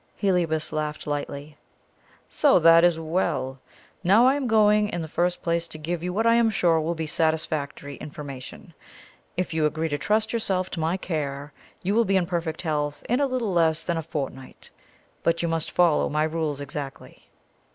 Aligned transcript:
Heliobas 0.15 0.73
laughed 0.73 1.05
lightly. 1.05 1.59
"So! 2.27 2.57
that 2.57 2.83
is 2.83 2.99
well. 2.99 3.59
Now 4.03 4.25
I 4.25 4.33
am 4.33 4.47
going 4.47 4.89
in 4.89 5.03
the 5.03 5.07
first 5.07 5.43
place 5.43 5.67
to 5.67 5.77
give 5.77 6.01
you 6.01 6.11
what 6.11 6.25
I 6.25 6.33
am 6.33 6.49
sure 6.49 6.81
will 6.81 6.95
be 6.95 7.05
satisfactory 7.05 7.97
information. 7.97 8.73
If 9.37 9.53
you 9.53 9.63
agree 9.67 9.89
to 9.89 9.99
trust 9.99 10.33
yourself 10.33 10.71
to 10.71 10.79
my 10.79 10.97
care, 10.97 11.53
you 11.83 11.93
will 11.93 12.05
be 12.05 12.17
in 12.17 12.25
perfect 12.25 12.63
health 12.63 13.03
in 13.09 13.19
a 13.19 13.27
little 13.27 13.53
less 13.53 13.83
than 13.83 13.95
a 13.97 14.01
fortnight 14.01 14.71
but 15.21 15.43
you 15.43 15.47
must 15.47 15.69
follow 15.69 16.09
my 16.09 16.23
rules 16.23 16.61
exactly." 16.61 17.29